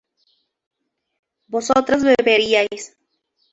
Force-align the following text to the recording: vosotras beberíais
vosotras 1.45 2.01
beberíais 2.03 2.97